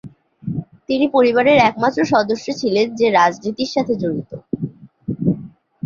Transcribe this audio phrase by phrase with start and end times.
[0.87, 4.31] তিনি পরিবারের একমাত্র সদস্য ছিলেন, যে রাজনীতির সাথে জড়িত।